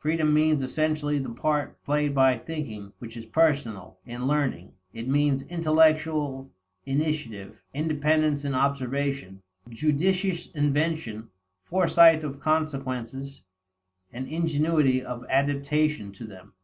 [0.00, 5.44] Freedom means essentially the part played by thinking which is personal in learning: it means
[5.44, 6.50] intellectual
[6.84, 11.28] initiative, independence in observation, judicious invention,
[11.62, 13.42] foresight of consequences,
[14.12, 16.54] and ingenuity of adaptation to them.